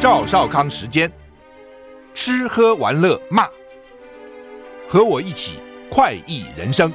[0.00, 1.12] 赵少康时间，
[2.14, 3.46] 吃喝玩乐骂，
[4.88, 5.58] 和我一起
[5.90, 6.90] 快意人生。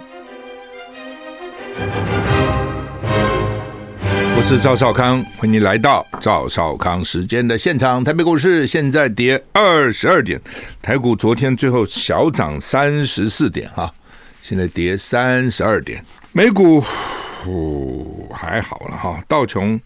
[4.36, 8.04] 我是赵少康，欢迎来到赵少康时间的现场。
[8.04, 10.42] 台北股市现在跌二十二点，
[10.82, 13.94] 台股昨天最后小涨三十四点哈，
[14.42, 16.04] 现在跌三十二点。
[16.32, 16.84] 美股
[17.46, 19.80] 哦还好了哈，道琼。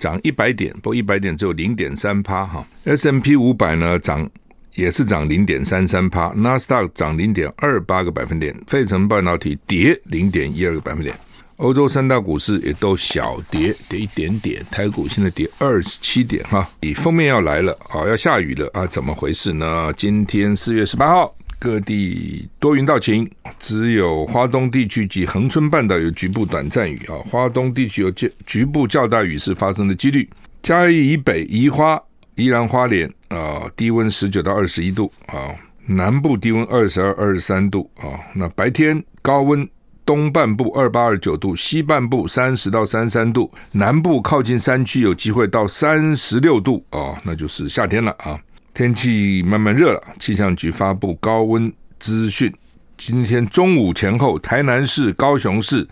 [0.00, 2.66] 涨一百点，不过一百点只有零点三趴哈。
[2.84, 4.28] S&P 五百呢涨
[4.74, 11.14] 也是涨零点三三趴，纳斯达克涨零点二八个百分点，费城半导体跌零点一二个百分点。
[11.56, 14.64] 欧洲三大股市也都小跌，跌一点点。
[14.70, 16.66] 台股现在跌二十七点哈。
[16.80, 19.92] 你封面要来了啊，要下雨了啊，怎么回事呢？
[19.94, 21.36] 今天四月十八号。
[21.60, 27.20] 各地多云到晴，只有花东地区及恒春半岛有局部短暂雨啊。
[27.30, 30.26] 花东地区有局局部较大雨势发生的几率。
[30.62, 32.02] 嘉义以北、宜花、
[32.34, 38.18] 宜兰花莲啊，低温十九到二十一度啊，南部低温二十二、二十三度啊。
[38.34, 39.68] 那白天高温，
[40.06, 48.40] 东半部二八二九度，西半部三十到三三度，南部靠近山区有机会到三十六度啊，那就是夏天了啊。
[48.80, 52.50] 天气慢慢热了，气象局发布高温资讯。
[52.96, 55.86] 今天中午前后，台南市、高雄市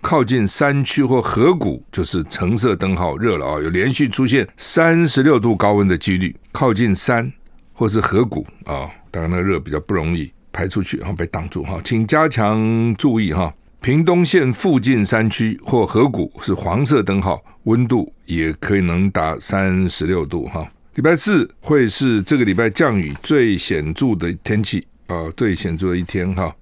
[0.00, 3.62] 靠近山区或河谷，就是橙色灯号，热了啊！
[3.62, 6.34] 有连续出现三十六度高温的几率。
[6.50, 7.32] 靠近山
[7.72, 13.54] 或是河谷啊，当然那个热比较不容易排出去，然后被挡住哈，请加强注意哈。
[13.80, 20.66] 屏东县附近山区或河谷是黄色灯号，温度也可以能达三十六度哈。
[20.94, 26.54] 礼拜四会是这个礼拜降雨最显著的天气啊，最显著的一天哈。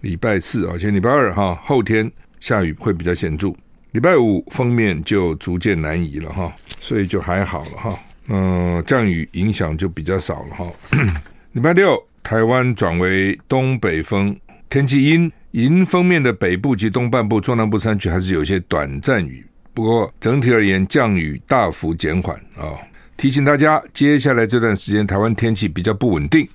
[0.00, 3.52] 礼拜四啊，且礼拜二哈，后天下雨会比较显著。
[3.90, 6.50] 礼拜五封面就逐渐南移了哈，
[6.80, 7.98] 所以就还好了哈。
[8.28, 10.72] 嗯，降雨影响就比较少了哈。
[11.52, 14.34] 礼拜六台湾转为东北风，
[14.70, 19.44] 天气阴，迎封面的北部及东半部、中南部山区还是有些短暂雨，
[19.74, 22.72] 不过整体而言降雨大幅减缓啊。
[23.20, 26.48] 提醒大家，接下来这段时间台湾天气比较不稳定，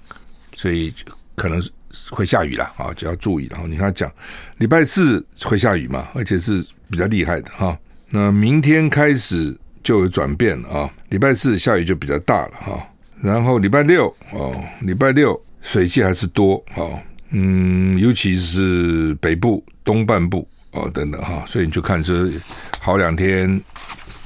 [0.56, 0.92] 所以
[1.36, 1.70] 可能是
[2.10, 3.48] 会下雨了啊，就要注意。
[3.52, 4.12] 然后你看讲，
[4.58, 7.78] 礼拜四会下雨嘛，而且是比较厉害的哈。
[8.10, 12.84] 那明天开始就有转变了啊，礼拜四下雨就比较大了哈。
[13.22, 16.98] 然后礼拜六哦，礼拜六水汽还是多啊，
[17.30, 22.28] 嗯，尤其是北部东半部哦等等哈，所以你就看这
[22.80, 23.62] 好两天。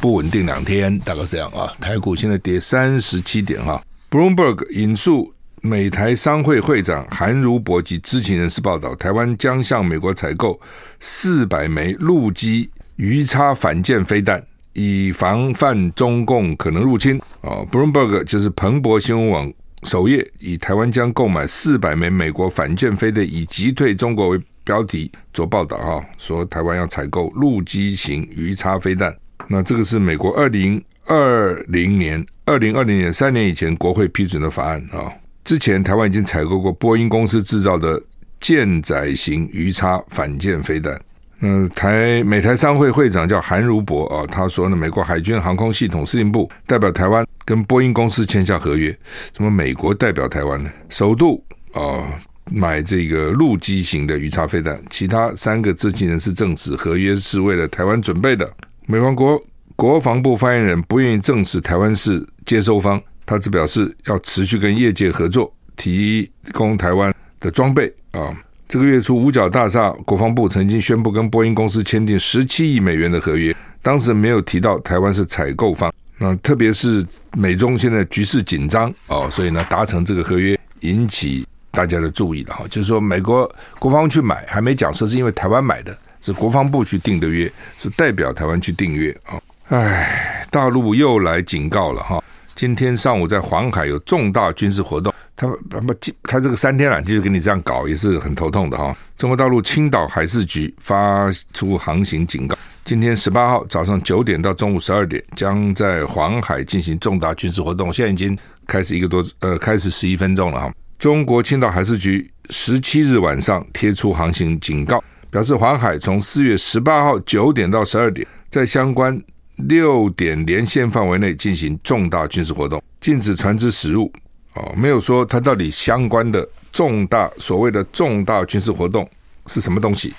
[0.02, 1.72] 不稳定两天，大概这样啊。
[1.80, 3.82] 台股现在跌三十七点哈。
[4.10, 10.60] Bloomberg 引述美台商会会长韩如博及知情人士报道，台湾将向美国采购
[11.00, 14.42] 四百枚陆基鱼叉反舰飞弹，
[14.74, 17.20] 以防范中共可能入侵。
[17.42, 29.14] 啊，Bloomberg 就是彭博新闻网首页以台湾将购买四百枚美国反舰飞弹，以击退中国为标题做报道哈，说台湾要采购陆基型鱼叉飞弹。
[29.52, 35.12] 那这个是美国二零二零年、二零二零年三年以前国会批准的法案啊。
[35.44, 38.00] 之前台湾已经采购过波音公司制造的
[38.40, 41.02] 舰载型鱼叉反舰飞弹。
[41.40, 48.96] 嗯，台美台商会会长叫韩如博啊，他说呢，美国海军航空系统司令部代表台湾跟波音公司签下合约，
[49.36, 50.70] 什么美国代表台湾呢？
[50.90, 51.44] 首度
[51.74, 52.04] 啊
[52.52, 58.48] 买这个陆基型的鱼叉飞弹，其他三个知情人士证实合约是为了台湾准备的。
[58.92, 59.46] 美国国
[59.76, 68.36] 国防部发言人不愿意证实台湾是接收方，他只表示要持续跟业界合作，提供台湾的装备啊。
[68.68, 75.94] 这个月初，五角大厦国防部曾经宣布跟波音公司签订十七亿美元的合约，当时没有提到台湾是采购方。
[76.18, 77.06] 那特别是
[77.38, 82.66] 美中现在局势紧张哦，所以呢，达成这个合约引起大家的注意了哈。
[82.68, 85.96] 就是说，美国国防去买，还没讲说是因为台湾买的。
[86.22, 89.40] 是国防部去订的约，是代表台湾去订约啊！
[89.70, 92.24] 哎，大陆又来警告了哈！
[92.56, 95.80] 今天上午在黄海有重大军事活动，他他
[96.24, 98.96] 他这个三天两天就给你这样搞，也是很头痛的哈！
[99.18, 107.94] 中国大陆青岛海事局发出航行警告，今天十八号早上九点到中午十二点，将在黄海进行重大军事活动。
[107.94, 108.38] 现在已经
[108.68, 110.74] 开始一个多呃，开始十一分钟了哈！
[110.98, 115.02] 中国青岛海事局十七日晚上贴出航行警告。
[115.32, 119.22] 表示黄海从四月十八号九点到十二点，在相关
[119.56, 124.12] 六点连线范围内进行重大军事活动，禁止船只驶入。
[124.56, 129.08] 哦，没有说它到底相关的重大所谓的重大军事活动
[129.46, 130.12] 是什么东西，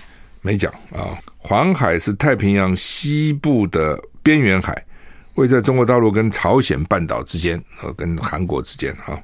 [0.43, 1.19] 没讲啊。
[1.39, 4.85] 黄海是太平洋西部的边缘海，
[5.35, 9.21] 位在中国大陆跟朝鲜半岛之间，呃，跟韩国之间哈。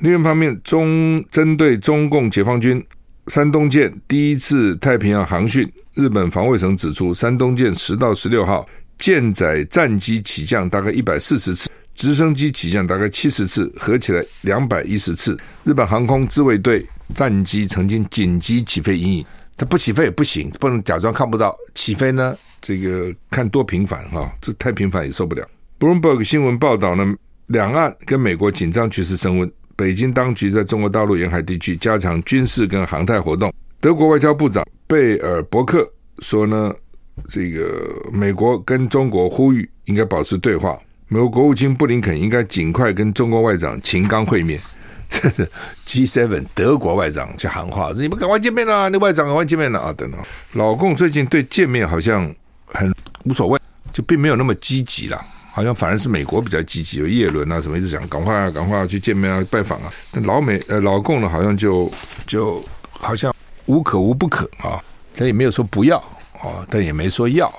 [0.00, 2.82] 另一方面，中针对中共解放军
[3.26, 8.64] 山东舰第一次太平洋航训，日本防卫省指出，山东舰十到十六号
[8.98, 15.36] 舰载战机起降大概一百四十次，直升机起降大概七十次，合起来两百一十次。
[15.64, 16.86] 日本航空自卫队
[17.16, 19.26] 战机曾经紧急起飞阴影，
[19.56, 21.52] 它不起飞也不行，不能假装看不到。
[21.74, 25.44] 起飞呢，这个看多频繁哈，这太频繁也受不了。
[25.80, 27.12] Bloomberg 新闻报道呢，
[27.48, 33.52] 两岸跟美国紧张局势升温，北京当局在中国大陆沿海地区加强军事跟航太活动。
[33.78, 35.86] 德国外交部长贝尔伯克
[36.20, 36.74] 说呢，
[37.28, 40.78] 这个美国跟中国呼吁应该保持对话，
[41.08, 44.58] 美国国务卿布林肯应该尽快跟中国外长秦刚会面。
[45.08, 45.48] 这是
[45.86, 49.94] G7 德国外长去喊话，你们赶快见面啦，那外长赶快见面了啊！
[49.96, 50.20] 等等，
[50.54, 52.34] 老共最近对见面好像
[52.66, 52.92] 很
[53.24, 53.60] 无所谓，
[53.92, 55.20] 就并没有那么积极了。
[55.56, 59.90] 好像反而是美国比较积极，有叶伦啊什么一直讲，赶快，赶快要去见面啊，拜访啊。
[60.12, 61.90] 但老美呃老共呢，好像就
[62.26, 65.96] 就好像无可无不可啊，他也没有说不要
[66.42, 67.50] 啊，但也没说要，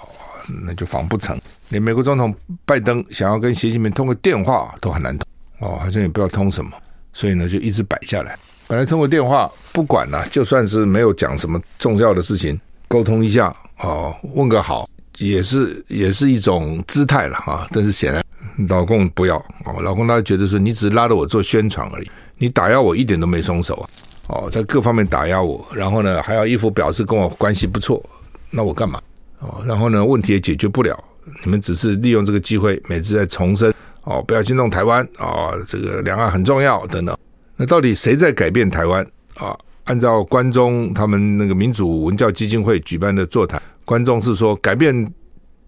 [0.63, 1.41] 那就防不成。
[1.69, 2.31] 连美国总统
[2.65, 5.27] 拜登想要跟习近平通个电话都很难通
[5.57, 6.71] 哦，好像也不知道通什么，
[7.13, 8.37] 所以呢就一直摆下来。
[8.67, 14.87] 本来通过电话不管了，就算是没有讲什么重要的事情，沟通一下哦，问个好。
[15.17, 18.23] 也是也是一种姿态了啊，但是显然
[18.67, 23.85] 老公不要哦，老公他觉得说你只是拉着我做宣传而已，你打压我一点都没松手啊，
[24.29, 28.03] 哦，在各方面打压我，然后呢还要一副表示跟我关系不错，
[28.49, 29.01] 那我干嘛
[29.39, 29.63] 哦？
[29.65, 30.97] 然后呢问题也解决不了，
[31.43, 33.73] 你们只是利用这个机会每次在重申
[34.03, 37.17] 哦，不要惊动台湾啊，这个两岸很重要等等，
[37.55, 39.05] 那到底谁在改变台湾
[39.35, 39.57] 啊？
[39.85, 43.61] 按照关中他们那个民主文教基金会举办的座谈。
[43.87, 44.93] 观众是说，改变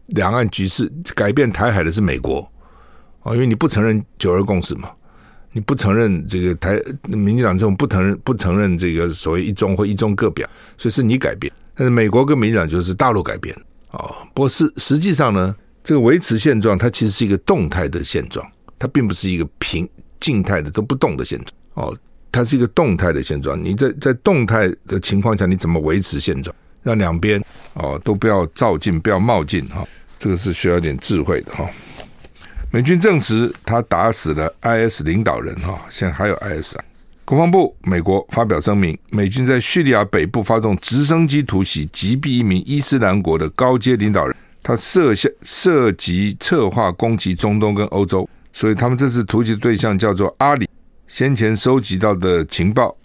[0.07, 2.39] 两岸局势、改变台海的是美国
[3.21, 4.91] 啊，因为你不承认九二共识嘛，
[5.53, 6.77] 你不承认这个台
[7.07, 10.45] 民进党政府不承认不承认这个所谓一中或一中各表，
[10.77, 11.49] 所以是你改变。
[11.73, 13.55] 但是美国跟民进党就是大陆改变
[13.89, 14.13] 啊。
[14.33, 18.45] 不过是实际上呢，这个维持现状，它其实是一个动态的现状，
[18.77, 19.87] 它并不是一个平
[20.19, 21.97] 静态的都不动的现状哦，
[22.33, 23.57] 它是一个动态的现状。
[23.63, 26.53] 你在在动态的情况下，你怎么维持现状？
[26.83, 27.43] 让两边
[27.73, 29.85] 哦都不要躁进，不要冒进哈，
[30.17, 31.69] 这个是需要点智慧的哈。
[32.71, 36.83] 美军证实他打死了 IS 领导人哈，现在还有 IS 啊。
[37.25, 44.35] 国防部美国发表声明，美军在叙利亚北部发动直升机突袭，击毙一名伊斯兰国的高阶领导人。
[44.61, 50.69] 他设下涉及策划攻击中东跟欧洲，所以他们这次突袭的对象叫做阿里。
[51.07, 52.95] 先前收集到的情报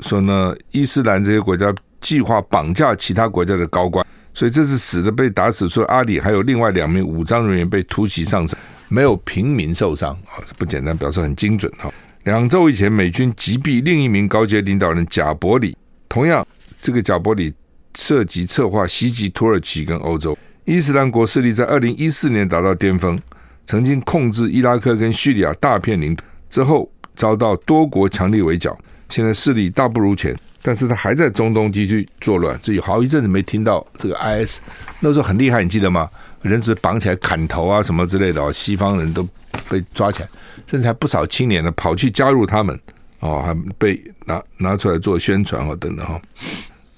[0.00, 1.72] 说呢，伊斯兰这些国家。
[2.02, 4.04] 计划绑架其他国家的高官，
[4.34, 8.58] 所以这次死的被打死，除了阿里，还有另外两名武装人员被突袭上阵，
[8.88, 11.90] 没有平民受伤啊，这不简单，表示很精准哈。
[12.24, 15.76] 两周以前，美军击毙另一名高阶领导人贾伯里，
[16.08, 16.46] 同样
[16.80, 17.52] 这个贾伯里
[17.96, 20.36] 涉及策划袭击土耳其跟欧洲。
[20.64, 23.18] 伊斯兰国势力在二零一四年达到巅峰，
[23.64, 28.76] 曾经控制伊拉克跟叙利亚大片领土，之后遭到多国强力围剿，
[29.08, 30.36] 现在势力大不如前。
[30.62, 34.60] 但是他还在中东地区作乱，这有好一阵子没听到这个 IS，
[35.00, 36.08] 那时候很厉害，你记得吗？
[36.42, 39.22] 人质绑起来砍头啊什么之类的哦，西方人都
[39.68, 40.28] 被抓起来，
[40.66, 42.76] 甚至还不少青年呢跑去加入他们
[43.20, 46.20] 哦，还被拿拿出来做宣传哦等等哈。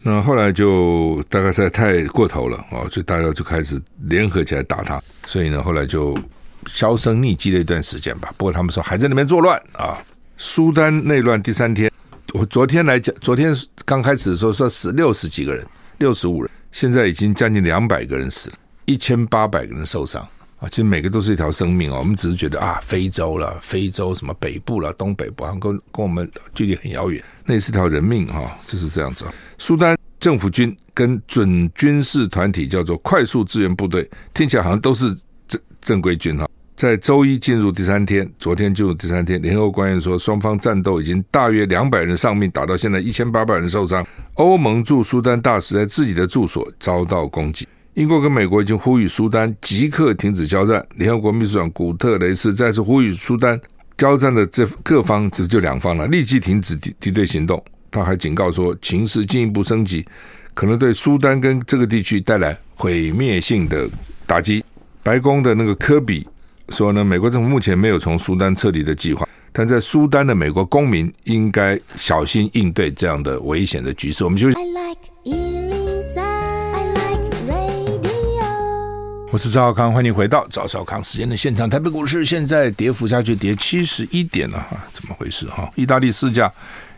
[0.02, 6.18] 那后来就大概是在太过头了哦，所以大家就开始联合起来打他，所以呢后来就
[6.66, 8.32] 销声匿迹了一段时间吧。
[8.38, 9.98] 不过他们说还在那边作乱啊，
[10.38, 11.90] 苏丹内乱第三天。
[12.34, 15.64] 我昨天来讲，昨天刚开始的时候说死六十几个人，
[15.98, 20.20] 六十五人，现在已经将近两百个人死了，一千八百个人受伤
[20.58, 20.68] 啊！
[20.68, 21.98] 其实每个都是一条生命啊！
[22.00, 29.24] 我们只是觉得啊，非洲了，非洲什么北部了，东北部好像，跟跟我们距离很遥远，那也是条人命哈，就是这样子。
[29.56, 36.48] 苏丹政府军跟准军事团体叫做快速支援部队，听起来好像都是正正规军哈。
[36.76, 44.04] 在周一进入第三天，昨天进入第三天，联合国官员说，双方战斗已经大约两百人丧命，打到现在一千八百人受伤。
[44.34, 47.68] 欧盟驻苏丹大使在自己的住所遭到攻击。
[47.94, 50.84] 英国跟美国已经呼吁苏丹即刻停止交战。
[50.96, 53.58] 联合国秘书长古特雷斯再次呼吁苏丹
[53.96, 57.64] 交战的这各方，只就两方了，立即停止敌敌对行动。
[57.88, 60.04] 他还警告说，情势进一步升级，
[60.54, 63.88] 可能对苏丹跟这个地区带来毁灭性的
[64.26, 64.64] 打击。
[65.04, 66.26] 白宫的那个科比。
[66.70, 74.24] 说呢，美国政府目前没有从苏丹撤离的计划，但在苏丹的美国公民应该小心应对这样的危险的局势。
[74.24, 74.56] 我们休息。
[74.56, 78.44] I like 103, I like radio.
[79.30, 81.68] 我是赵少康，欢迎回到赵少康时间的现场。
[81.68, 85.70] 台北股市现在跌幅下去，跌七十一点了哈，怎么回事哈？
[85.76, 86.50] 意大利市价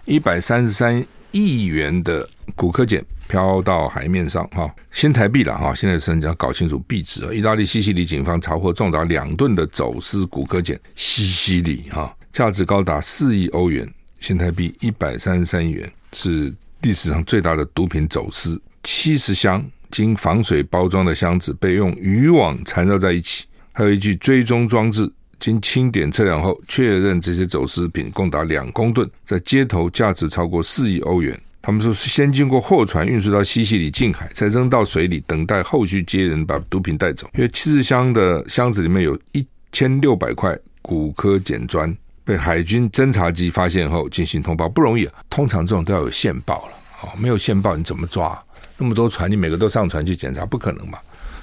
[0.04, 5.75] 一百三十三亿元的骨科碱飘到海面上哈，新台币了哈。
[5.75, 7.33] 现在是你要搞清楚币值啊。
[7.33, 13.88] 意大利西西里警方查获重达两吨的走私古柯碱，西西里哈，价值高达四亿欧元，
[14.21, 16.52] 新台币一百三十三亿元，是
[16.83, 19.64] 历史上最大的毒品走私，七十箱。
[19.88, 25.11] 经防水包装的箱子被用渔网缠绕在一起，还有一具追踪装置。
[25.38, 31.40] 经清点测量后，确认这些走私品共达两公吨，在街头价值超过四亿欧元。
[31.66, 37.28] 他们说是先经过货船运输到西西里近海，再扔到水里，等待后续接人把毒品带走。
[37.35, 41.92] 因为七十箱的箱子里面有一千六百块骨科碱砖，
[42.23, 45.14] 被海军侦察机发现后进行通报，不容易啊。
[45.28, 48.40] 通常这种都要有线报了，哦，没有线报你怎么抓？
[48.78, 51.00] 那么多船，你每个都上船去检查，不可能嘛？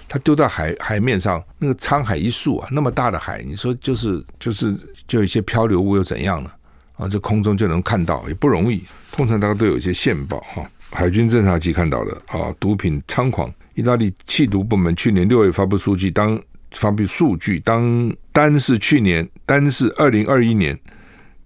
[0.08, 4.74] 他丢到海海面上，那个沧海一粟啊，那么大的海，你说就是就是
[5.06, 6.50] 就一些漂流物又怎样呢？
[7.04, 8.82] 啊，这空中就能看到，也不容易。
[9.12, 13.54] 通常大家都有一些线报哈，海军侦察机看到的啊，毒品猖狂。
[13.76, 16.42] 意大利缉毒部门去年六月发布数据，当
[16.72, 20.80] 发布数据，当单是去年，单是二零二一年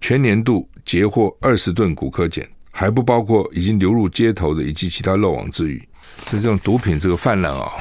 [0.00, 2.46] 全年度截获二十吨古柯碱。
[2.70, 5.82] 还不包括已经流入街头的以及其他漏网之鱼，
[6.14, 7.72] 所以这种毒品这个泛滥啊，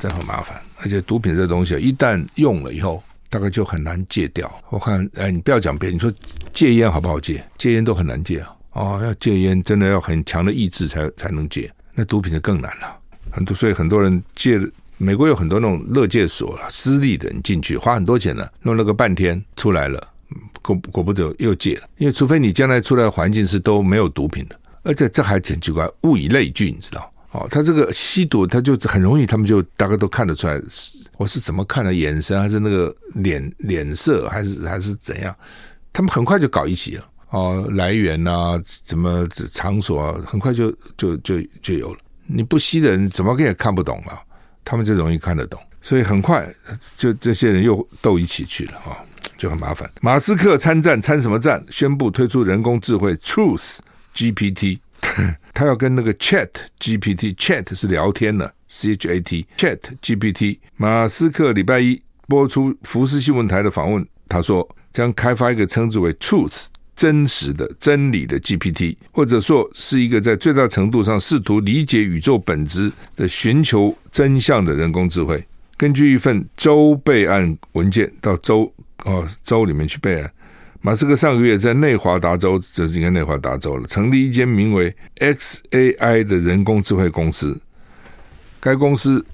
[0.00, 0.58] 真很麻烦。
[0.78, 4.50] 而且毒品这东西一旦用了以后，大概就很难戒掉。
[4.70, 6.12] 我看，哎，你不要讲别的，你说
[6.52, 7.44] 戒烟好不好戒？
[7.58, 8.56] 戒烟都很难戒啊！
[8.72, 11.72] 哦，要戒烟真的要很强的意志才才能戒。
[11.94, 12.96] 那毒品就更难了。
[13.30, 14.60] 很多，所以很多人戒。
[14.98, 20.08] 美国有很多那种乐戒所啊，私立的，你进去花很多钱呢，弄了个半天出来了。
[20.62, 27.12] 果果不得又戒了，因为除非你将来出来的环境是都没有毒品的，而且这还很奇怪，物以类聚，你知道？
[27.32, 30.58] 哦，他这个吸毒，他就很容易，他们就大概都看得出来，
[31.16, 35.34] 我是怎么看的，眼神还是那个脸脸色，还是还是怎样？
[35.92, 41.98] 他们很快就搞一起了，哦，来源啊，怎么场所啊，很快就就就就有了。
[42.26, 44.20] 你不吸的人怎么也看不懂啊？
[44.64, 46.46] 他们就容易看得懂，所以很快
[46.96, 48.98] 就这些人又斗一起去了啊。
[49.38, 49.90] 就很麻烦。
[50.00, 51.62] 马斯克参战参什么战？
[51.70, 53.78] 宣布推出人工智慧 Truth
[54.14, 54.78] GPT，
[55.54, 56.48] 他要跟那个 Chat
[56.80, 60.58] GPT，Chat 是聊天的，C H A T，Chat GPT。
[60.76, 75.46] 马斯克礼拜一播出福斯新闻台的访问，他说将开发一个称之为 Truth 真实的真理的 GPT，或者说是一个在最大程度上试图理解宇宙本质的寻求真相的人工智慧。
[75.76, 78.72] 根据一份州备案文件，到州。
[79.04, 80.32] 哦，州里面去备案。
[80.86, 87.60] 马斯克上个月在内华达州，这是应该内华达州了，成立一间名为 XAI 的人工智慧公司。
[88.60, 89.26] 该公司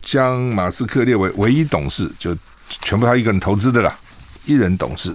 [0.00, 2.34] 将马斯克列为唯一董事，就
[2.66, 3.94] 全部他一个人投资的啦，
[4.46, 5.14] 一人董事。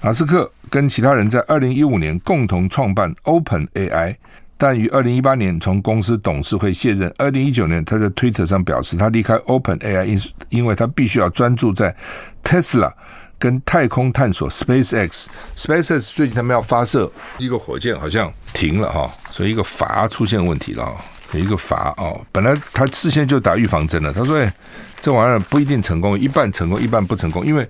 [0.00, 4.16] 马斯克跟其他人在二零一五年共同创办 OpenAI。
[4.56, 7.12] 但于二零一八年从公司董事会卸任。
[7.18, 11.94] 二零一九年，他在推特上表示，他离开 OpenAI 因因为他必须要专注在
[12.42, 12.92] Tesla
[13.38, 15.26] 跟太空探索 SpaceX。
[15.56, 20.88] SpaceX 最近他们要发射一个火箭，好像停了哈，所以一个阀出现问题了，
[21.32, 22.20] 有一个阀哦。
[22.32, 24.52] 本来他事先就打预防针了，他说：“哎，
[25.00, 27.68] 这玩意儿不一定成功，一半成功，一半不成功，因为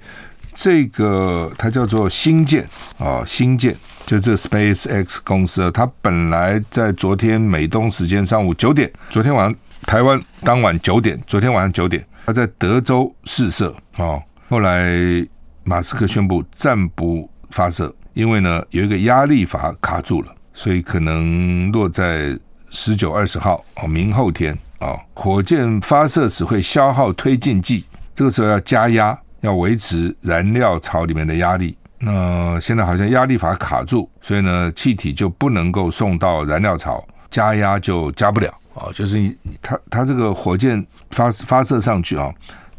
[0.55, 2.67] 这个它叫做星舰
[2.99, 3.75] 啊，星舰。”
[4.07, 14.23] 就这 SpaceX 公司，它本来在昨天美东时间上午九点，昨天晚上台湾当晚九点，昨天晚上九点，它在德州试射哦。
[14.51, 14.93] 后来
[15.65, 22.39] 马斯克宣布暂不发射，因为呢有一个压力阀卡住了，所以可能落在
[22.71, 24.97] 十九、二十号哦，明后天啊。
[25.15, 31.77] 火箭发射时会消耗推进剂，这个时候要加压，要维持燃料槽里面的压力。
[31.99, 38.93] 那现在好像压力阀卡住，所以呢，气体就不能够送到燃料槽，加压就加不了啊。
[38.93, 42.31] 就是你它它这个火箭发发射上去啊，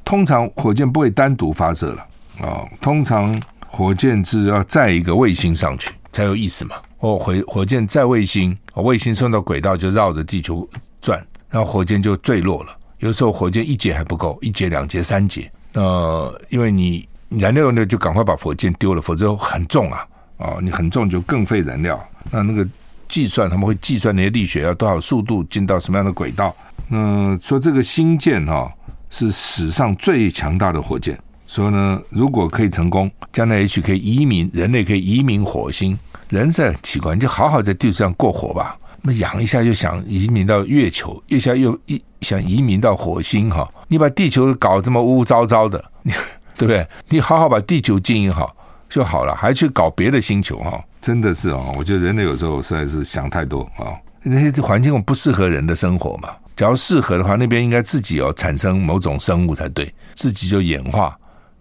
[0.04, 2.06] 通常火箭不会单独发射了
[2.42, 6.76] 啊，通常火箭是要载一个卫星上去才有意思嘛。
[7.00, 10.68] 哦，火火箭载卫星，卫星送到轨道就绕着地球
[11.02, 12.70] 转，然后火箭就坠落了。
[13.00, 15.52] 有时候火箭一节还不够，一节、两节、三节。
[15.74, 17.08] 那因为你。
[17.28, 20.08] 燃料呢，就赶快把火箭丢了，否则很重啊！
[20.38, 22.00] 哦，你很重就更费燃料。
[22.30, 22.66] 那那个
[23.10, 26.56] 计算，他们会计算那些力学要多少速度进到什么样的轨道。
[26.92, 28.72] 嗯，说这个星舰哈
[29.10, 31.20] 是史上最强大的火箭，
[31.56, 35.98] 所以呢，如果可以成功，将来也许可以移民，人类可以移民火星。
[36.28, 38.78] 人是很奇怪，你就好好在地球上过活吧。
[39.02, 46.12] 那么养一下就想移民到月球，一下又一想移民到火星哈，你把地球搞这么污污糟糟的，你
[46.60, 46.86] 对不对？
[47.08, 48.54] 你好好把地球经营好
[48.90, 50.78] 就好了，还去搞别的星球哈？
[51.00, 53.96] 真的是哦，我觉得人类有时候实在是想太多啊。
[54.24, 56.32] 那些环境不适合人的生活嘛。
[56.58, 61.18] 假如适合的话，那边应该自己要产生某种生物才对，自己就演化。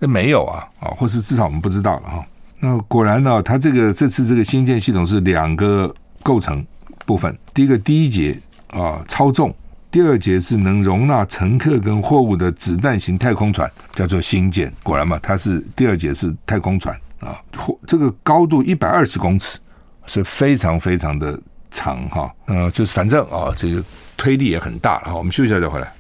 [0.07, 2.25] 没有啊啊，或是至少我们不知道了哈。
[2.61, 5.93] 那果然呢，它这个这次这个星舰系统是两个
[6.23, 6.65] 构成
[7.05, 7.37] 部分。
[7.53, 8.39] 第一个第一节
[8.71, 9.55] 啊超重，
[9.91, 14.73] 第二节是能容纳乘客跟货物的子弹型太空船，叫做星舰。
[14.83, 17.39] 果然嘛，它是第二节是太空船啊，
[17.87, 19.59] 这个高度一百二十公尺，
[20.07, 21.39] 所以非常非常的
[21.71, 22.33] 长哈。
[22.47, 23.85] 呃，就是反正啊，这个
[24.17, 25.11] 推力也很大了。
[25.11, 25.93] 好，我们休息一下再回来。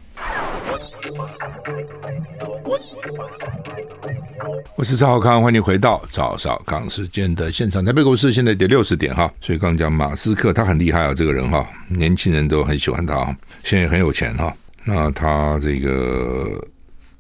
[4.76, 7.84] 我是赵少康，欢迎回到赵少康时间的现场。
[7.84, 14.52] 台北股市现在跌六十点哈，所以刚刚讲马斯克他很厉害啊，这个人哈，年轻人都很喜欢他，现在很有钱哈。
[14.84, 16.62] 那他这个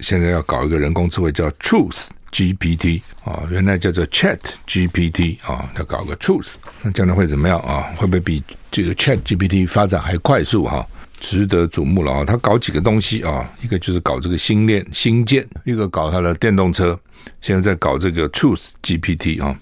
[0.00, 7.94] 现在要搞一个人工智慧叫 Truth GPT 啊，原来叫做 Chat GPT 啊，要搞个 Truth，那将来会怎么样啊？
[7.96, 8.42] 会不会比
[8.72, 10.84] 这个 Chat GPT 发展还快速哈？
[11.24, 12.22] 值得瞩目了啊！
[12.22, 17.00] 他搞几个东西啊，一个就是搞这个新链、新建，一个搞他的电动车，
[17.40, 19.56] 现在在搞这个 Truth GPT 啊。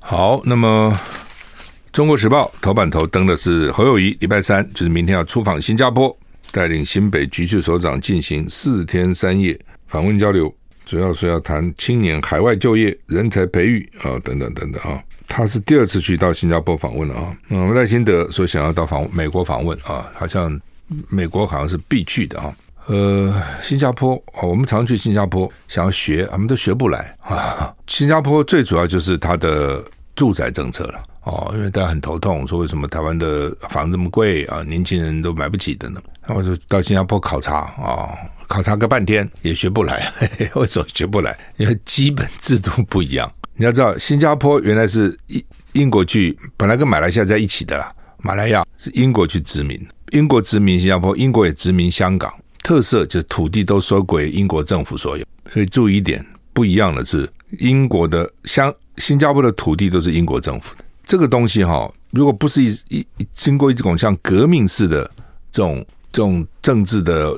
[0.00, 0.98] 好，那么
[1.92, 6.14] 《中国时报》头版头登的是侯友谊，礼拜三就是明天要出访新加坡，
[6.50, 10.52] 带领新北局处首长进行四天三夜访问交流，
[10.84, 15.00] 主要是要谈青年海外就业、人才培育啊等等等等啊。
[15.28, 17.36] 他是第二次去到新加坡访问了啊。
[17.50, 20.60] 嗯，赖清德说想要到访美国访问啊，好像。
[21.08, 22.54] 美国好像是必去的啊，
[22.86, 27.74] 呃，新加坡哦，我们常去新加坡，想要学，我们都学不来啊。
[27.86, 29.82] 新加坡最主要就是它的
[30.14, 36.00] 住宅政策了哦，因为大家很头痛，说为什么台湾的房子这么贵啊，年轻人都买不起的呢？
[36.26, 38.14] 那我就到新加坡考察啊，
[38.46, 41.36] 考察个半天也学不来，嘿嘿，为什么学不来？
[41.56, 43.30] 因为基本制度不一样。
[43.56, 49.84] 你要知道，新加坡原来是英英国去，本来跟马来西亚在一起的啦，马来亚是英国去殖民。
[50.12, 55.24] 英国殖民新加坡，英国也殖民香港，特色就是土地都收归英国政府所有。
[55.50, 60.84] 所以注意一点，不一样的是，英国的香新加坡的土地都是英国政府的。
[61.04, 65.08] 这个东西哈，如果不是一一经过一种像革命式的
[65.50, 67.32] 这种这种政治的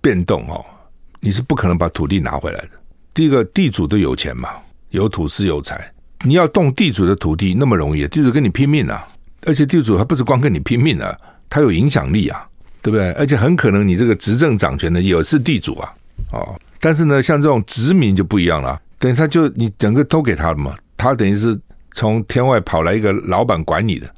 [0.00, 0.64] 变动哈，
[1.20, 2.70] 你是不可能把土地拿回来的。
[3.12, 4.50] 第一个，地主都有钱嘛，
[4.90, 5.92] 有土是有财，
[6.24, 8.06] 你要动地主的土地那么容易？
[8.06, 9.08] 地主跟你拼命啊，
[9.44, 11.16] 而且地主还不是光跟你拼命啊。
[11.50, 12.46] 他有影响力啊，
[12.82, 13.12] 对不对？
[13.12, 15.92] 而且很可能你这个执政掌权的也是地主啊，
[16.32, 16.58] 哦。
[16.80, 21.58] 但是呢，像这种殖民就不一样了，等于他就你整个都给他了嘛，他等于是
[21.92, 24.08] 从天外跑来一个老板管你的，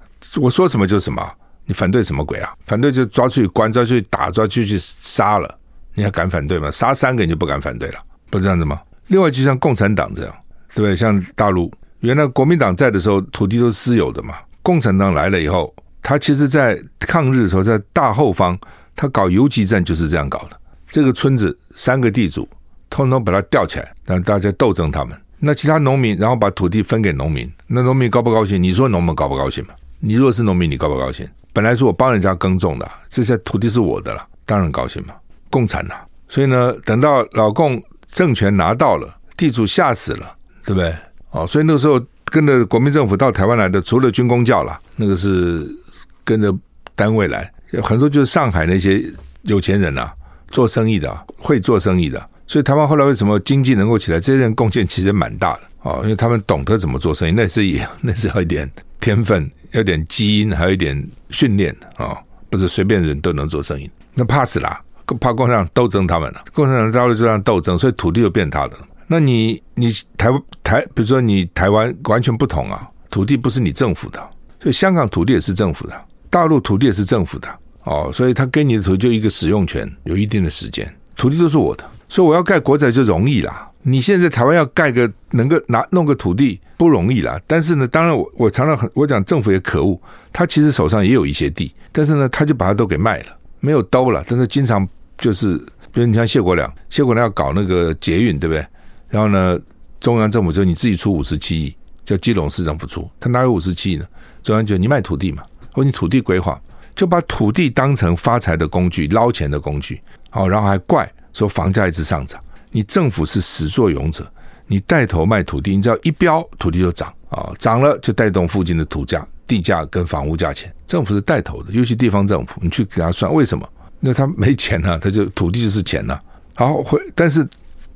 [0.41, 1.27] 我说什么就什么，
[1.65, 2.53] 你反对什么鬼啊？
[2.67, 5.59] 反对就抓去关，抓去打，抓去去杀了，
[5.95, 6.71] 你还敢反对吗？
[6.71, 8.79] 杀三个你就不敢反对了，不是这样子吗？
[9.07, 10.35] 另外就像共产党这样，
[10.75, 10.95] 对不对？
[10.95, 15.75] 像大陆原来国民党在的时候，土地都是私有的嘛，共产党来了以后。
[16.03, 18.59] 他其实，在抗日的时候，在大后方，
[18.97, 20.59] 他搞游击战就是这样搞的。
[20.91, 22.49] 这个村子三个地主，
[22.89, 25.17] 通通把他吊起来，让大家斗争他们。
[25.39, 27.49] 那其他农民，然后把土地分给农民。
[27.67, 28.61] 那农民高不高兴？
[28.61, 29.75] 你说农民高不高兴嘛？
[30.01, 31.29] 你如果是农民，你高不高兴？
[31.53, 35.15] 本来是我帮人家耕种的，这些土地是我的了，当然高兴嘛。
[35.49, 35.95] 共产呐，
[36.29, 40.35] 所以呢，等到老共政权拿到了，地主吓死了，
[40.65, 40.95] 对不对？
[41.31, 45.77] 哦，所以那个时候跟着国民政府到台湾来的，除了军公教了，那个是。
[46.25, 46.55] 跟着
[46.95, 49.05] 单位来，有很多就是上海那些
[49.43, 50.13] 有钱人啊，
[50.49, 54.21] 做生意的，会做生意的，所以台湾后来为什么经济能够起来？
[54.21, 63.91] 这些人贡献其实蛮大的啊，因为他们懂得怎么做生意，那是也 那是要一点天分，要点基因，还有一点训练啊，不是随便人都能做生意。
[64.15, 64.83] 那怕死啦，
[65.21, 68.87] 怕共产党斗争他们了，共产党到了这样斗争，所以土地就变他的了。
[69.07, 70.29] 那你你台
[70.63, 74.21] 台，比如说你台湾完全不同啊，土地不是你政府的，
[74.61, 75.95] 所以香港土地也是政府的。
[76.31, 77.49] 大陆土地也是政府的
[77.83, 83.67] 哦，所以他给你的土地就一个使用权，有一定的时间，土地都是我的，所以我要盖国宅就容易啦。
[83.83, 87.41] 你现在台湾要盖个能够拿弄个土地不容易啦。
[87.47, 89.99] 但是呢，当然我我常常很我讲政府也可恶，
[90.33, 94.23] 他其实手上也有一些地，但是呢，他就把它都给卖了，没有兜了。
[94.29, 95.57] 但是经常就是，
[95.91, 98.65] 比如你像谢国梁，谢国梁要搞那个捷运，对不对？
[99.09, 99.59] 然后呢，
[99.99, 104.07] 中央政府就你自己出五十七亿，叫基隆市政府出，他哪有五十七亿呢？
[104.43, 105.43] 中央就你卖土地嘛。
[105.73, 106.61] 或你土地规划，
[106.95, 112.41] 就把土地当成发财的工具、捞钱的工具，好，然后还怪说房价一直上涨。
[112.71, 114.31] 你政府是始作俑者，
[114.67, 120.73] 你带头卖土地，你知道一标土地就涨啊，涨了就带动附近的土价、地价跟房屋价钱。
[120.87, 123.69] 政府是带头的，尤其地方政府，你去给他算为什么？
[123.99, 126.23] 那他没钱啊，他就土地就是钱呐、啊。
[126.55, 127.47] 好，会，但是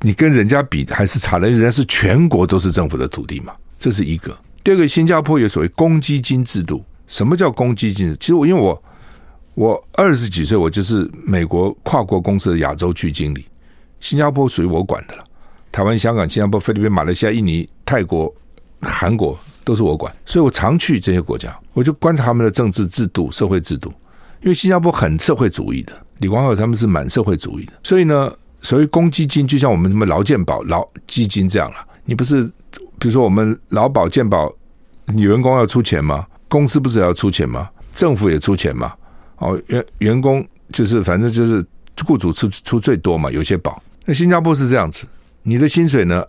[0.00, 4.36] 你跟人家比还是差了，人家是全国都是政府的土地嘛，这是一个。
[4.62, 6.84] 第二个，新加坡有所谓公积金制度。
[7.06, 8.16] 什么叫公积金？
[8.18, 8.82] 其实我因为我
[9.54, 13.46] 我二十几岁，我就是美国跨国公司的亚洲区经理。
[14.00, 15.24] 新加坡属于我管的了，
[15.72, 18.32] 台湾、香港、新加坡、菲律宾、马来西亚、印尼、泰国、
[18.82, 23.92] 韩国都是我管，所以我常去这些国家，我就观察他们的政治制度、社会制度。
[24.42, 31.76] 因为新加坡很社会主义的，李光耀他们是蛮社会主义的，所以呢，所谓公积金就像我们什么劳健保、劳基金这样了。
[32.04, 32.44] 你不是
[32.98, 34.52] 比如说我们劳保、健保，
[35.06, 36.26] 你员工要出钱吗？
[36.54, 37.68] 公司不是也要出钱吗？
[37.96, 38.94] 政府也出钱嘛？
[39.38, 41.64] 哦，员员工就是反正就是
[42.06, 43.82] 雇主出出最多嘛，有些保。
[44.04, 45.04] 那新加坡是这样子，
[45.42, 46.24] 你的薪水呢？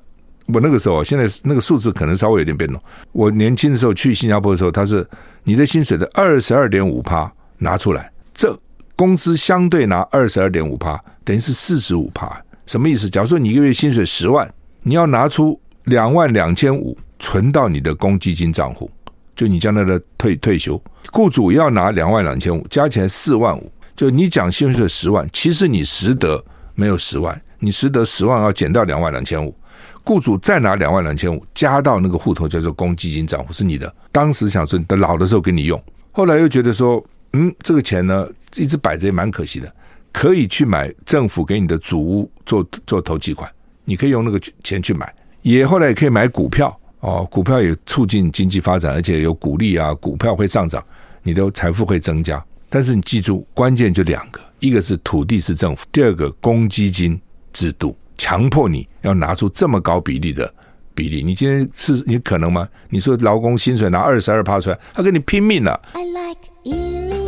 [0.48, 2.82] 我那个时候，现在那个数字可能稍微有点变动。
[3.12, 5.08] 我年轻的时候去新加坡的时候，他是
[5.44, 7.32] 你的薪水的二十二点五趴。
[7.58, 8.58] 拿出来，这
[8.98, 13.10] 公司相对拿二十二点五趴，等于是四十五趴，什么意思？
[13.10, 18.92] 假如说你一个月薪水十万，你要拿出两万两千五存到你的公积金账户，
[19.36, 23.72] 就你将来的退退休，雇主要拿两万两千五，加起来四万五。
[23.96, 26.44] 就你讲薪水十万，其实你实得
[26.74, 29.56] 没有十万，你实得十万要减掉两万两千五，
[30.04, 33.94] 雇主再拿两万两千五加到那个户头叫做公积金账户是你的。
[34.12, 37.06] 当时想说等老的时候给你用，后来又觉得说。
[37.38, 39.70] 嗯，这个钱呢，一直摆着也蛮可惜的，
[40.14, 43.52] 可以去买政府给你的祖屋做做投机款，
[43.84, 46.74] 你可以用那个钱去买，也后来也可以买股票
[47.06, 50.84] 哦，股票也促进经济发展，而且有鼓励啊，股票会上涨，
[51.22, 52.44] 你的财富会增加。
[52.68, 57.22] 但是你记住，关键就两个，一个是土地是政府，第二个公积金
[57.54, 60.52] 制度强迫你要拿出这么高比例的
[60.96, 62.68] 比例，你今天是你可能吗？
[62.90, 65.80] 你说劳工薪水拿二十二趴出来，他跟你拼命了。
[65.94, 67.25] I like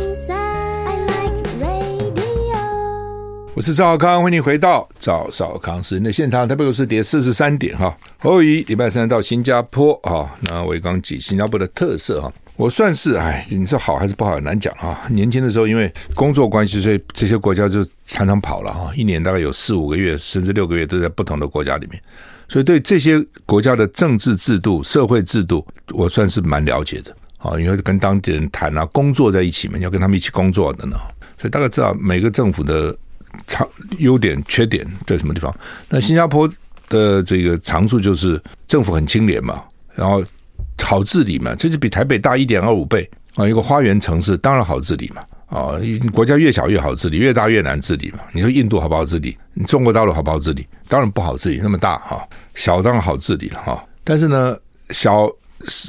[3.58, 6.46] 我是赵少康，欢迎回到赵少康时间的现场。
[6.46, 7.92] 台北股市跌四十三点哈。
[8.18, 14.96] 侯友礼拜三到新加坡哈，那我刚讲新加坡的特色哈，我算是哎，你说好还是不好很难讲哈。
[15.08, 22.00] 年轻的时候因为工作关系，所以这些国家就常常跑了哈，一年大概有四五个月甚至六个月都在不同的国家里面，
[22.46, 27.58] 所以对这些国家的政治制度、社会制度，我算是蛮了解的啊。
[27.58, 30.96] 因为跟当地人谈啊，工作在一起嘛，要跟他们一起工作的呢，
[31.40, 32.96] 所以大概知道每个政府的。
[33.46, 33.66] 长
[33.98, 35.54] 优点、缺点在什么地方？
[35.88, 36.50] 那新加坡
[36.88, 39.62] 的这个长处就是政府很清廉嘛，
[39.94, 40.22] 然后
[40.82, 45.72] 好治理嘛，这就比台北大一点二五倍啊，一个花园城市当然好治理嘛啊，
[46.12, 48.20] 国家越小越好治理，越大越难治理嘛。
[48.32, 49.36] 你说印度好不好治理？
[49.54, 50.66] 你中国大陆好不好治理？
[50.88, 53.84] 当然不好治理，那么大哈，小当然好治理了哈。
[54.04, 54.56] 但是呢，
[54.90, 55.30] 小。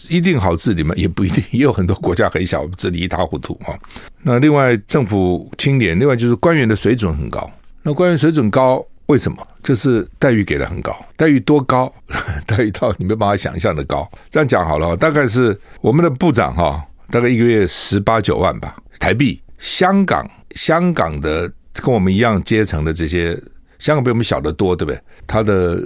[0.10, 0.94] 一定好治理吗？
[0.98, 3.78] 也不一定， 也有很多国家很小，治理一塌糊涂啊。
[4.24, 7.50] 那另外政府清廉，另外就是官员的水准很高。
[7.84, 9.38] 那官员水准高，为什么？
[9.64, 11.94] 就是待遇给的很高，待遇多高？
[12.48, 14.10] 待遇到你没办法想象的高。
[14.30, 19.42] 这样讲好了，大概是我们的部长哈，大概一个月十八九万吧，台币。
[19.58, 23.38] 香港，香港的跟我们一样阶层的这些，
[23.78, 25.00] 香港比我们小得多，对不对？
[25.28, 25.82] 他的。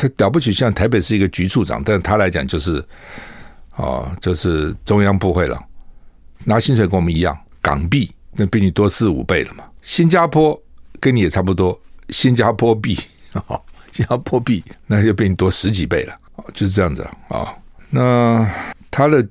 [0.00, 2.82] 他了不起，像台北是一个局处长，但他来讲就是，
[3.76, 5.62] 哦，就是中央部会了，
[6.44, 9.64] 拿薪水跟我们一样，港币那比你多四五倍了嘛。
[9.82, 10.58] 新加坡
[10.98, 12.98] 跟你也差不多，新加坡币，
[13.48, 13.60] 哦，
[13.92, 16.16] 新加坡币那就比你多十几倍了，
[16.54, 17.54] 就是这样子啊，
[17.90, 18.50] 那
[18.90, 19.26] 他的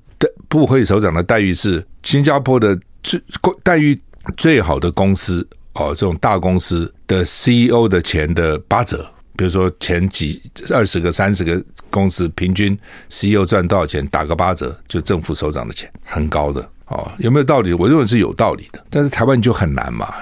[0.48, 3.20] 部会首长的待遇是新加坡的最
[3.64, 4.00] 待遇
[4.38, 9.10] 最好的公司哦，这种大公司的 CEO 的钱的八折。
[9.40, 17.72] 比如说前几二十个、三十个公司平均 CEO 赚多少钱，打个八折，就政府首长的钱很高的哦，有没有道理？
[17.72, 18.84] 我认为是有道理的。
[18.90, 20.14] 但是台湾就很难嘛，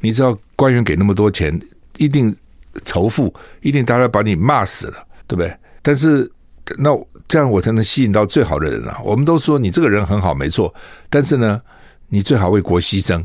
[0.00, 1.56] 你知道官员给那么多钱，
[1.98, 2.34] 一定
[2.84, 5.56] 仇富，一定大家把你骂死了，对不对？
[5.80, 6.28] 但是
[6.76, 6.90] 那
[7.28, 9.00] 这样我才能吸引到最好的人啊！
[9.04, 10.74] 我们都说你这个人很好，没错，
[11.08, 11.62] 但是呢，
[12.08, 13.24] 你最好为国牺牲，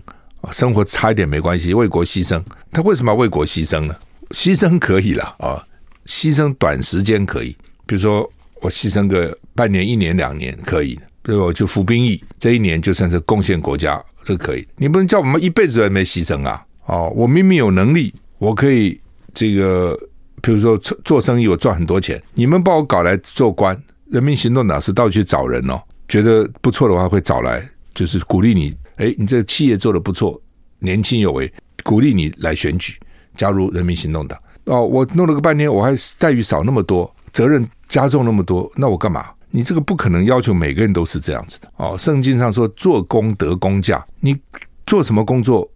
[0.51, 2.39] 生活差一点没关系，为国牺牲。
[2.71, 3.95] 他为什么要为国牺牲呢？
[4.31, 5.63] 牺牲可以了啊，
[6.05, 8.29] 牺牲短时间可以，比如说
[8.61, 14.67] 我牺牲个半年、一年、两年可以，比如我就服兵役，这一年就算是贡献国家，这可以。
[14.75, 16.63] 你不能叫我们一辈子都没牺牲啊！
[16.85, 18.99] 哦，我明明有能力，我可以
[19.33, 19.97] 这个，
[20.41, 23.75] 比如说做做生意，我赚很多钱，你们把我搞来做官，
[24.09, 30.41] 人民行动党是到处去找人哦，觉得不错的话会找来，就是鼓励你，哎，你这个企业做得不错，
[30.79, 31.51] 年轻有为，
[31.83, 32.99] 鼓励你来选举。
[33.35, 39.25] 加入人民行动党哦，我弄了个半天，我还待遇少那么多，责任加重那么多，那我干嘛？
[39.51, 41.97] 你这个不可能要求每个人都是这样子的哦。
[41.97, 44.37] 圣经上说做工得工价，你
[44.85, 45.67] 做什么工作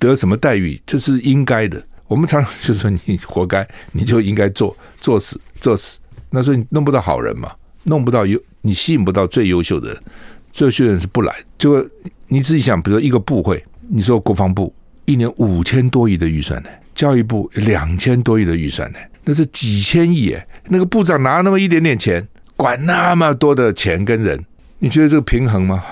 [0.00, 1.80] 得什么待遇，这是应该的。
[2.08, 6.00] 我们常常就说你活该，你就应该做做死做死。
[6.28, 7.52] 那所以你弄不到好人嘛，
[7.84, 10.02] 弄不到优，你吸引不到最优秀的人，
[10.52, 11.32] 最优秀的人是不来。
[11.56, 11.88] 就
[12.26, 20.46] 你自己想，比如说一个部会，你说国防部一年五千多亿的预算呢，教育部两千多亿的预算呢，那是几千亿诶。
[20.68, 22.26] 那个部长拿那么一点点钱，
[22.56, 24.38] 管那么多的钱跟人，
[24.78, 25.82] 你觉得这个平衡吗？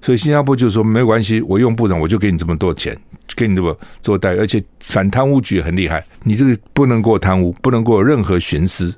[0.00, 2.96] 所以新加坡就说没关系，我用部长我就给你这么多钱，
[3.34, 8.94] 给你这么做待遇，而且反贪污局也很厉害，你这个不能给我贪污，不能给我任何徇私。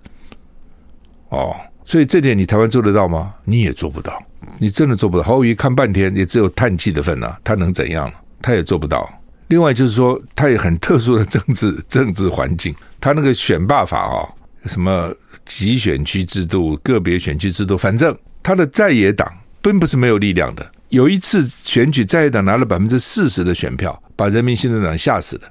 [1.28, 3.34] 哦，所以这点你台湾做得到吗？
[3.44, 4.20] 你也做不到，
[4.58, 5.22] 你真的做不到。
[5.22, 8.10] 侯友看半天也只有叹气的份啊，他能怎样？
[8.42, 9.08] 他也做不到。
[9.48, 14.28] 另外就是说，他也很特殊的政治 政治环境，他那个选罢法哦，
[14.66, 19.32] 什么集选区制度、个别选区制度，反正他的在野党
[19.62, 20.68] 并不是没有力量的。
[20.88, 25.42] 有一次选举，在野党拿了百分之四十的选票，把人民行动党吓死了。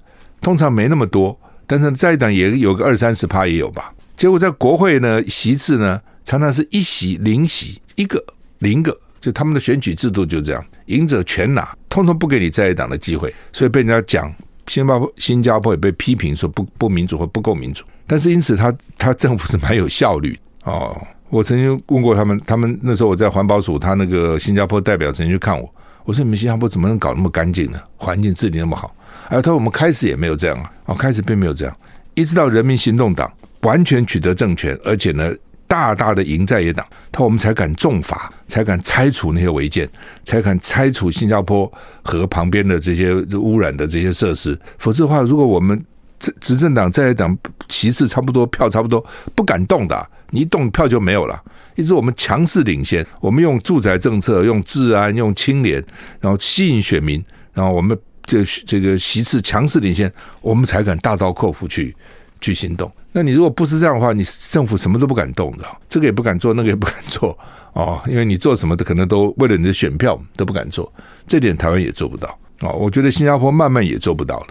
[0.41, 3.93] 通常没那么多，但是在野党也有个二三十趴也有吧。
[4.15, 8.23] 结果在国会呢，席次呢常常是一席零席，一个
[8.59, 14.33] 零个，就他们的选举制度就这样，赢者全拿，通通不给你在野党的机会，所以被人家讲
[14.67, 17.83] 新加坡新加坡也被批评说不不民主或不够民主。
[18.07, 20.95] 但是因此他他政府是蛮有效率哦。
[21.29, 25.67] 我曾经问过他们，他们那时候我在环保署，他那个新加坡代表曾经去看我，
[26.03, 27.79] 我说你们新加坡怎么能搞那么干净呢？
[27.97, 28.95] 环境治理那么好？
[29.29, 31.75] 哎，他说我们开始也没有这样啊，哦，开始并没有这样，
[32.13, 35.33] 一直到人民行动党完全取得政权，而且呢
[35.67, 39.89] 大大的赢在野党，他我们才敢重罚，才敢拆除那些违建，
[40.23, 41.71] 才敢拆除新加坡
[42.03, 45.79] 和旁边的这些污染的这些设施，否则的话，如果我们
[46.19, 47.37] 执执政党在党
[47.69, 49.03] 席次差不多，票差不多，
[49.35, 50.09] 不敢动的。
[50.31, 51.41] 你一动票就没有了，
[51.75, 55.81] 一直我们强势领先，我们用住宅政策、用治安、用清廉，
[56.19, 61.95] 然后吸引选民，然后我们这这个席次强势领先，我们才敢大刀阔斧去
[62.41, 62.91] 去行动。
[63.13, 67.37] 那你如果不是这样的话，你政府什么都不敢动的，这个也不敢做，那个也不敢做
[67.75, 70.91] 哦，因为你做什么的可能都为了你的选票都不敢做，
[71.27, 72.29] 这点台湾也做不到
[72.61, 72.71] 哦。
[72.71, 74.47] 我觉得新加坡慢慢也做不到了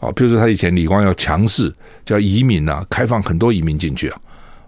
[0.00, 0.12] 哦。
[0.12, 1.72] 比如说他以前李光耀强势
[2.04, 4.18] 叫移民啊，开放很多移民进去啊。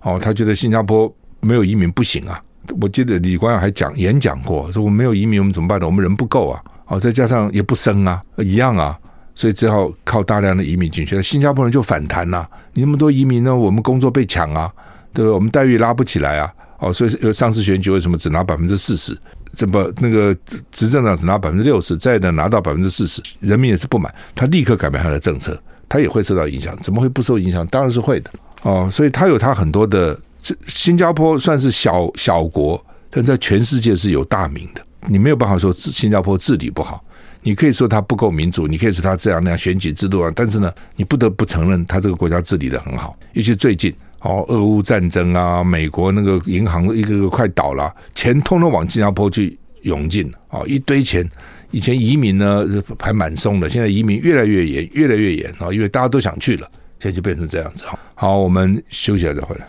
[0.02, 2.42] 哦，他觉得新加坡没有移民不行啊！
[2.80, 5.86] 我记得李光耀还讲演讲过，说我们没有移民，我们怎么办呢？
[5.86, 6.62] 我们人不够啊！
[6.88, 8.98] 哦，再加上也不生啊，一样啊，
[9.34, 11.22] 所以只好靠大量的移民进去。
[11.22, 12.50] 新加坡人就反弹呐、啊！
[12.74, 14.70] 你那么多移民呢，我们工作被抢啊，
[15.14, 15.34] 对不对？
[15.34, 16.52] 我们待遇拉不起来啊！
[16.82, 19.16] 哦，所以上次选举为什么只拿百分之四十？
[19.54, 20.36] 这不那个
[20.72, 25.56] 执政党只拿百分之六十，再能拿到百分之四十，人民也是不满，他立刻改变他的政策，
[25.88, 26.76] 他也会受到影响。
[26.82, 27.64] 怎么会不受影响？
[27.68, 28.30] 当然是会的。
[28.62, 34.82] 哦，所以他有他很多的，这新加坡算是小小国，但在全世界是有大名的。
[35.06, 37.04] 你没有办法说治新加坡治理不好，
[37.42, 43.16] 你可以说他不够民主，你可以说他这样那样选举制度啊，但是呢，你不得不承认他这个国家治理得很好。
[43.34, 51.28] 尤其最近哦，俄乌战争啊，美国那个银行一个个快倒了，钱通通往新加坡去涌进，哦，一堆钱。
[51.72, 52.66] 以前移民呢
[52.98, 56.70] 还蛮松的，现在移民越来越严，越来越严啊，因为大家都想去了。
[57.00, 59.66] 现在就变成这样子哈，好，我们休息了再回来。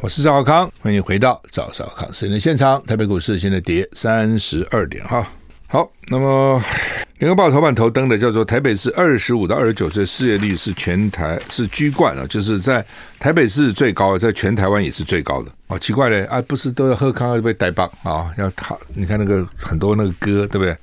[0.00, 2.82] 我是赵少康，欢迎回到赵少康时间的现场。
[2.84, 5.26] 台北股市现在跌三十二点哈。
[5.68, 6.62] 好，那么
[7.18, 12.84] 联合报头版头登的叫做台北市二十五到二十九岁失业率是全台是居冠啊，就是在
[13.18, 15.50] 台北市最高，在全台湾也是最高的。
[15.66, 18.32] 哦，奇怪嘞啊，不是都要喝康被逮棒啊？
[18.38, 20.76] 要他你看那个很多那个歌对不对？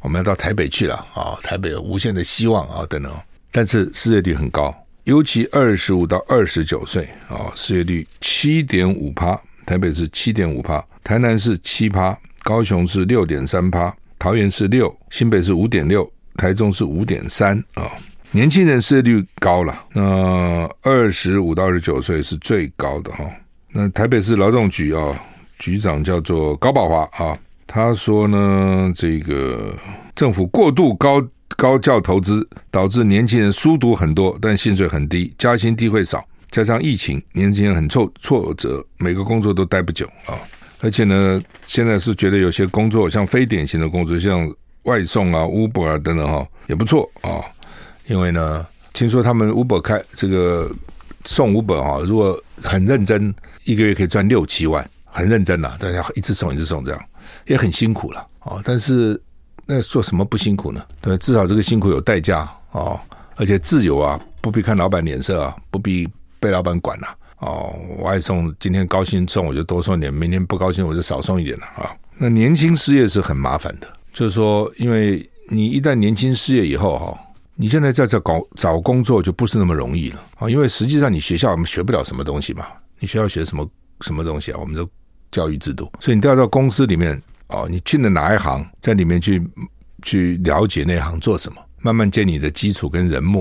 [0.00, 1.36] 我们要到台北去了啊！
[1.42, 3.12] 台北有无限的希望啊，等等。
[3.52, 4.74] 但是失业率很高，
[5.04, 9.38] 尤其二十五到二十九岁啊，失业率七点五趴。
[9.66, 16.06] 台北是七点五趴，台南是七趴，高雄是六点三趴，桃园是六，新北是五点六，
[16.36, 17.90] 台中是五点三啊。
[18.32, 23.24] 年轻人失业率高了，那二十五到二十九岁是最高的哈。
[23.72, 25.18] 那台北市劳动局啊，
[25.58, 27.36] 局长叫做高宝华啊。
[27.66, 29.74] 他说呢，这个
[30.14, 40.36] 政府过度高高教投资，导致年轻人书读很多，但薪水很低，加薪机会少，加上疫情，年轻人很挫挫折，每个工作都待不久啊。
[40.82, 44.52] 而且呢，现在是觉得有些工作像非典型的工作，像
[44.84, 47.40] 外送啊、Uber 啊等等哈，也不错啊。
[48.06, 50.70] 因为呢，听说他们 Uber 开这个
[51.24, 57.00] 送 Uber 啊，如果很认真，一个月可以赚六七万，很认真呐、大家一直送一直送这样。
[57.46, 59.20] 也很辛苦了哦，但是
[59.66, 60.84] 那做什么不辛苦呢？
[61.00, 62.98] 对，至少这个辛苦有代价哦，
[63.36, 67.74] 而且自由啊，不必看老板脸色啊，不必被老板管了哦。
[67.98, 71.94] 我爱送，今天高兴送我就多送点，明天不高兴我就少送一点了啊。
[72.16, 77.18] 那年轻失业是很麻烦的，就是说，因为你一旦年轻失业以后哈，
[77.56, 82.66] 你现在在这搞找工作就不是那么容易了啊，因为实际上你学校我们学不了什么东西嘛，
[82.98, 83.68] 你学校学什么
[84.02, 84.58] 什么东西啊？
[84.60, 84.86] 我们的
[85.30, 89.42] 教育制度，所以你都要到公司里面哦，你进了哪一行，在里面去
[90.02, 93.40] 去了解那行做什么，慢慢建立你的基础跟人脉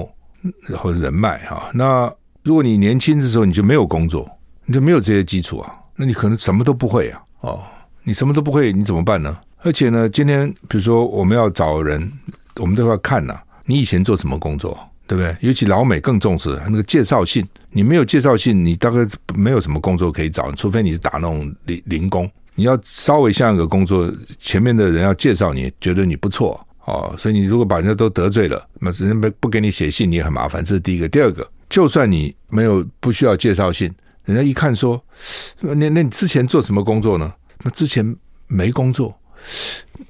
[0.78, 1.70] 或者人脉哈。
[1.74, 2.10] 那
[2.44, 4.30] 如果你年轻的时候你就没有工作，
[4.66, 7.62] 你就没有这些基础啊，那你可能什么都不会啊哦，
[8.04, 9.38] 你什么都不会，你怎么办呢？
[9.62, 12.12] 而且呢，今天比如说我们要找人，
[12.56, 15.36] 我们都要看呐、你以前做什么工作，对不对？
[15.42, 22.30] 尤其老美更重视那个介绍信，你没有介绍信，你大概没有什么工作可以找，除非你是打那种零零工。
[22.56, 30.64] 你要稍微像一个工作，前面的人要介绍你，觉得你不错哦，所以你如果把人家都得罪了，那人家不不给你写信，你也很麻烦。
[30.64, 31.08] 这是第一个。
[31.08, 33.92] 第二个，就算你没有不需要介绍信，
[34.26, 35.02] 人家一看说，
[35.60, 37.32] 那那你之前做什么工作呢？
[37.64, 38.16] 那之前
[38.48, 39.14] 没工作，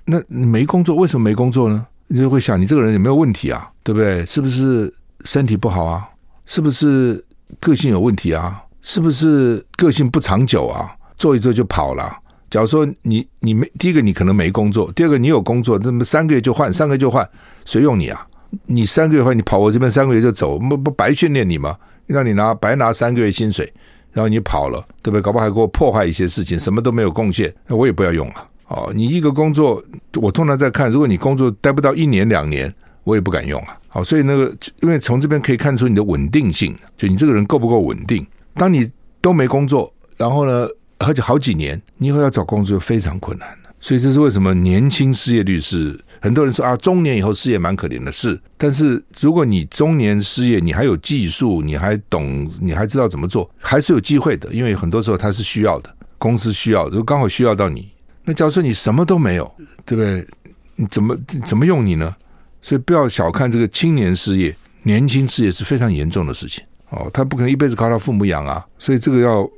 [0.06, 1.86] 那你没工作为什么没工作呢？
[2.08, 3.70] 你就会想，你这个人有没有问题啊？
[3.84, 4.26] 对不对？
[4.26, 4.92] 是不是
[5.26, 6.08] 身体不好啊？
[6.46, 7.24] 是不是
[7.60, 8.64] 个性有问题啊？
[8.82, 10.96] 是不是个性不长久啊？
[11.18, 12.18] 做一做就跑了。
[12.50, 17.30] 假如说你你没第一个你可能没工作，第二个你有工作，那么三个月就换，三个月就换，
[17.66, 18.26] 谁用你啊？
[18.66, 21.76] 你三个月后，你跑我这边三个月就走，不不白训练你吗？
[22.08, 23.72] 让你拿白拿三个月薪水，
[24.12, 25.22] 然后你跑了，对不对？
[25.22, 28.48] 搞不好还给我破坏一些事情，什么都没有贡献，那我也不要用了。
[28.68, 29.84] 哦，你一个工作，
[30.16, 33.78] 我通常在看，如果你工作待不到一年两年，我也不敢用啊。
[33.88, 38.26] 好，所以那个，因为从这边可以看出你的稳定性，就你这个人够不够稳定。
[38.56, 38.90] 当你
[39.22, 40.68] 都没工作，然后呢？
[41.02, 43.48] 而且好几年，你以后要找工作就非常困难，
[43.80, 48.40] 所以这是为什么年轻失业率是很多人说啊，中年以后失业蛮可怜的事。
[48.58, 54.54] 但是如果你中年失业，你还有技术，你还懂，你还知道怎么做，还是有机会的。
[54.54, 57.90] 因为很多时候他是需要的，公司需要，如果刚好需要到你。
[58.24, 59.52] 那假如说你什么都没有，
[59.86, 60.28] 对不对？
[60.76, 62.16] 你怎么怎么用你呢？
[62.62, 67.10] 所以不要小看这个青年失业，年轻失业是非常严重的事情哦。
[67.14, 69.50] 他不可能一辈子靠他父母养啊，所以这个要。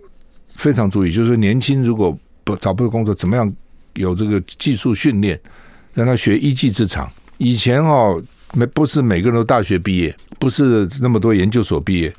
[0.57, 3.51] 非常注意，就是年轻如果不找不到工作，怎么样
[3.95, 5.39] 有这个技术训练，
[5.93, 7.09] 让他学一技之长。
[7.37, 8.21] 以前哦，
[8.53, 12.13] 没不是每个人都大学毕业，不是那么多研究所毕业，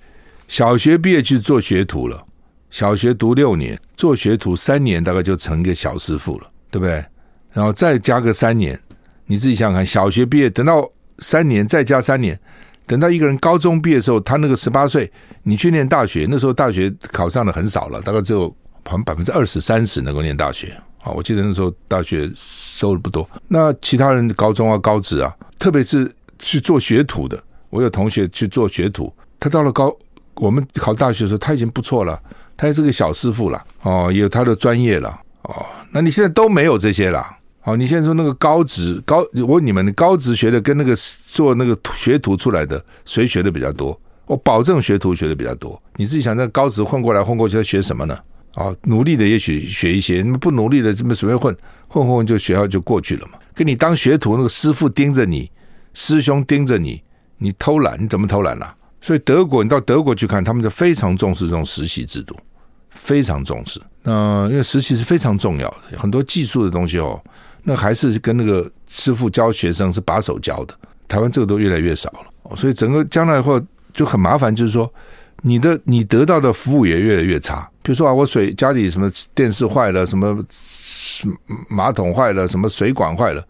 [0.48, 2.24] 小学毕业去做学徒了。
[2.70, 7.04] 小学读六年，做学徒三年，大概就成一个小师傅了，对不对？
[7.52, 8.80] 然后再加个三年，
[9.26, 12.38] 你自己想想看，小学毕业等到三年，再加三年。
[12.86, 15.10] 等到一个人高中毕业的时候，他那个十八岁，
[15.42, 18.48] 你去念大学，那时候大学考上的很少了，大概只有
[18.84, 21.12] 好像百分之二十三十能够念大学啊。
[21.12, 29.94] 我记得那时候大学收的不多，那其他人高中啊、高职啊，特别是去做学徒的，我有同学去做学徒，他到了高，
[30.34, 32.20] 我们考大学的时候他已经不错了，
[32.56, 35.66] 他也是个小师傅了哦，有他的专业了哦。
[35.92, 37.24] 那你现在都没有这些了。
[37.64, 40.92] 好，你现在说那个高职高，我问你们高职学的跟那个
[41.28, 43.96] 做那个学徒出来的，谁学的比较多？
[44.26, 45.80] 我保证学徒学的比较多。
[45.94, 48.18] 你自己想，那高职混过来混过去，他学什么呢？
[48.54, 51.56] 啊，努力的也许学一些，不努力的这么随便混
[51.88, 53.38] 混混就学校就过去了嘛。
[53.54, 55.50] 给你当学徒，那个师傅盯着你，
[55.94, 57.02] 师兄盯着你，
[57.38, 58.74] 你偷懒，你怎么偷懒了？
[59.00, 62.36] 所以德国，你到德国去看，他们就非常重视这种实习制度，
[62.90, 63.80] 非常重视。
[64.02, 67.20] 那因为实习是非常重要的，很多技术的东西哦。
[67.64, 70.74] 那还是跟那个师傅教学生是把手教的，
[71.08, 73.60] 台湾这个都越来越少了，所以整个将来以后
[73.92, 74.92] 就很麻烦，就是说
[75.42, 77.68] 你的你得到的服务也越来越差。
[77.82, 80.42] 比如说啊，我水家里什么电视坏了，什么
[81.68, 83.44] 马桶坏了，什么水管坏了，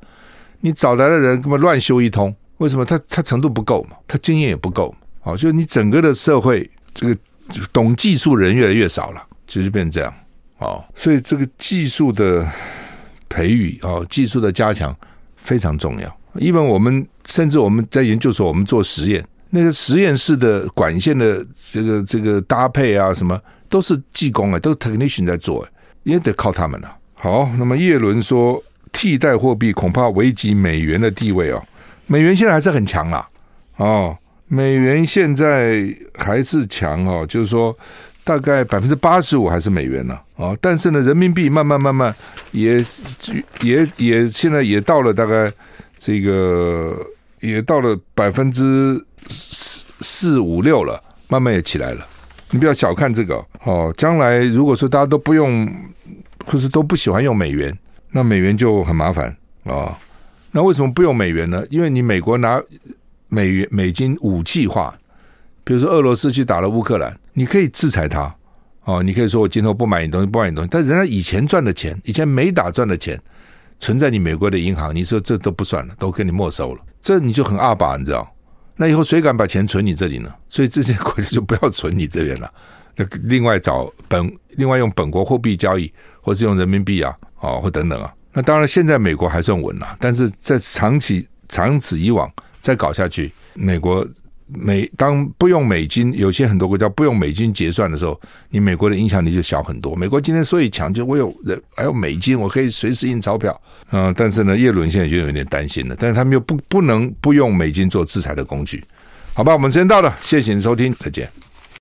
[0.61, 2.85] 你找来的人根本乱修一通，为什么？
[2.85, 7.17] 他他程度不够嘛，他经验也不够，好，就是你整个的社会这个
[7.73, 10.13] 懂技术人越来越少了，就是变成这样，
[10.59, 12.49] 哦，所以这个技术的。
[13.35, 14.95] 培育哦，技术的加强
[15.39, 16.19] 非常重要。
[16.35, 21.43] 因为我们甚至我们在研究所，我们做实验，那个实验室的管线的
[21.73, 23.41] 这个这个搭配啊，什么
[23.73, 25.67] 都是技工啊，都是 technician 在做，
[26.03, 26.95] 也得靠他们啊。
[27.15, 28.63] 好，那么叶伦说，
[28.93, 31.63] 替代货币恐怕危及美元的地位哦。
[32.07, 33.27] 美元现在还是很强啦，
[33.77, 34.17] 哦，
[34.47, 35.87] 美元现在
[36.19, 37.75] 还是强哦，就是说。
[38.25, 42.15] 大概百分之八十五还是美元呢，啊，但是呢，人民币慢慢慢慢
[42.53, 42.77] 也
[43.63, 45.51] 也也现在也到了大概
[45.99, 46.97] 这个
[47.41, 52.07] 也到了百分之四四五六了，慢慢也起来了。
[52.53, 55.69] 你不要小看这个哦，将来如果说大家都不用
[56.47, 57.77] 或是都不喜欢用美元，
[58.11, 59.99] 那美元就很麻烦啊。
[60.53, 61.65] 那为什么不用美元呢？
[61.71, 62.63] 因为你美国拿
[63.29, 64.95] 美元美金武器化。
[65.65, 68.35] 比如说，俄罗斯去打了乌克兰，你可以制裁他，
[68.83, 73.17] 哦，你可以说我今后不买你东西，不买你东西，但人家以前赚的钱，以前没打赚的钱，
[73.79, 78.29] 存在你美国的银行，你说这都不算了，都给你没收了，这你就很阿爸，你知道？
[78.77, 80.33] 那以后谁敢把钱存你这里呢？
[80.49, 82.53] 所以这些国家就不要存你这边了，
[82.97, 88.13] 那另外找本，另外用本国货币交易，或是用人民币啊，哦，或等等啊。
[88.33, 94.07] 那当然，现在美国还算稳了，但是在长期长此以往再搞下去，美国
[94.55, 99.97] 美当不用美金，有些很多国家不用美金结算的时候，你美国的影响力就小很多。
[99.97, 103.59] 美国今天所以强，就我有人还有美金，我可以随时印钞票。
[103.91, 108.83] 嗯，但是呢，耶伦现在就有点担心了，但是他们又不不能不用美金做制裁的工具，
[109.35, 109.53] 好吧？
[109.53, 111.29] 我们时间到了，谢谢你收听，再见。